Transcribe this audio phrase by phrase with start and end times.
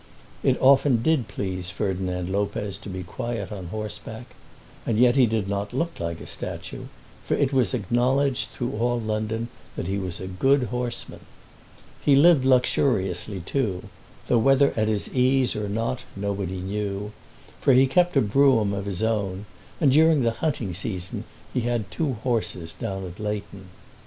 [0.41, 4.33] It often did please Ferdinand Lopez to be quiet on horseback;
[4.83, 6.85] and yet he did not look like a statue,
[7.23, 11.19] for it was acknowledged through all London that he was a good horseman.
[12.01, 13.89] He lived luxuriously too,
[14.25, 17.11] though whether at his ease or not nobody knew,
[17.59, 19.45] for he kept a brougham of his own,
[19.79, 23.69] and during the hunting season he had two horses down at Leighton.